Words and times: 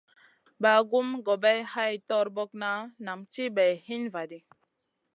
Bagumna 0.63 1.21
gobay 1.25 1.59
hay 1.73 1.93
torbokna 2.09 2.71
nam 3.05 3.19
ti 3.31 3.43
bay 3.55 3.73
hin 3.87 4.03
va 4.13 4.21
ɗi. 4.29 4.39